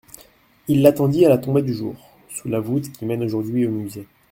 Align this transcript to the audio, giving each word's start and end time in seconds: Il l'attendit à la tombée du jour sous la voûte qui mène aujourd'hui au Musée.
Il 0.67 0.81
l'attendit 0.81 1.27
à 1.27 1.29
la 1.29 1.37
tombée 1.37 1.61
du 1.61 1.75
jour 1.75 1.93
sous 2.27 2.47
la 2.47 2.59
voûte 2.59 2.91
qui 2.91 3.05
mène 3.05 3.21
aujourd'hui 3.23 3.67
au 3.67 3.69
Musée. 3.71 4.07